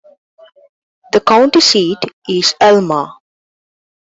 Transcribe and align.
The 1.11 1.19
county 1.21 1.61
seat 1.61 1.99
is 2.27 2.55
Alma. 2.59 3.19